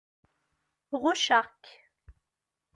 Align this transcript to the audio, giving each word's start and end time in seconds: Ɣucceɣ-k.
Ɣucceɣ-k. 1.01 1.63